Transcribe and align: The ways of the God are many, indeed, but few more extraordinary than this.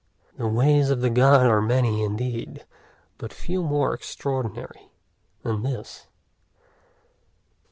The 0.35 0.47
ways 0.47 0.89
of 0.89 1.01
the 1.01 1.11
God 1.11 1.45
are 1.45 1.61
many, 1.61 2.01
indeed, 2.03 2.65
but 3.19 3.31
few 3.31 3.61
more 3.61 3.93
extraordinary 3.93 4.89
than 5.43 5.61
this. 5.61 6.07